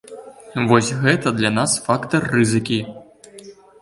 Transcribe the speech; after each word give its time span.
Вось 0.69 0.87
гэта 1.03 1.33
для 1.41 1.51
нас 1.59 1.75
фактар 1.89 2.21
рызыкі. 2.33 2.79